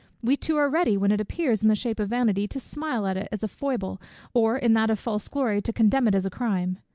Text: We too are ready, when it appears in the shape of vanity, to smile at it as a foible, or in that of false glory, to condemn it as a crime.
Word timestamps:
We 0.23 0.35
too 0.35 0.57
are 0.57 0.67
ready, 0.67 0.97
when 0.97 1.11
it 1.11 1.21
appears 1.21 1.61
in 1.61 1.69
the 1.69 1.75
shape 1.75 1.99
of 1.99 2.09
vanity, 2.09 2.47
to 2.47 2.59
smile 2.59 3.05
at 3.05 3.17
it 3.17 3.27
as 3.31 3.43
a 3.43 3.47
foible, 3.47 4.01
or 4.33 4.57
in 4.57 4.73
that 4.73 4.89
of 4.89 4.97
false 4.97 5.27
glory, 5.27 5.61
to 5.61 5.71
condemn 5.71 6.07
it 6.07 6.15
as 6.15 6.25
a 6.25 6.31
crime. 6.31 6.79